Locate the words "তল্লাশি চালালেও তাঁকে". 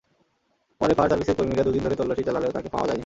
1.95-2.69